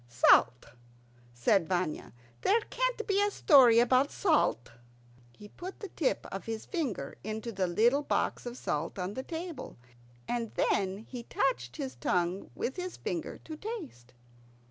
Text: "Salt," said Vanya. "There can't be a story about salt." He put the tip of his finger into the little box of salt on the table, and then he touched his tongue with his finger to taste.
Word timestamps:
"Salt," 0.09 0.65
said 1.31 1.69
Vanya. 1.69 2.11
"There 2.41 2.59
can't 2.71 3.05
be 3.05 3.21
a 3.21 3.29
story 3.29 3.77
about 3.77 4.09
salt." 4.11 4.71
He 5.37 5.47
put 5.47 5.79
the 5.79 5.89
tip 5.89 6.25
of 6.31 6.45
his 6.45 6.65
finger 6.65 7.17
into 7.23 7.51
the 7.51 7.67
little 7.67 8.01
box 8.01 8.47
of 8.47 8.57
salt 8.57 8.97
on 8.97 9.13
the 9.13 9.21
table, 9.21 9.77
and 10.27 10.55
then 10.55 10.97
he 11.07 11.21
touched 11.21 11.75
his 11.77 11.93
tongue 11.93 12.49
with 12.55 12.77
his 12.77 12.97
finger 12.97 13.37
to 13.45 13.55
taste. 13.55 14.13